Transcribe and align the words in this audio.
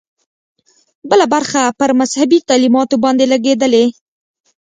بله 1.09 1.25
برخه 1.33 1.61
پر 1.79 1.89
مذهبي 1.99 2.39
تعلیماتو 2.49 2.95
باندې 3.03 3.25
لګېدله. 3.33 3.83